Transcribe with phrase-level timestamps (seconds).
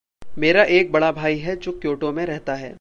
[0.37, 2.69] मेरा एक बड़ा भाई है जो क्योटो में रहता है।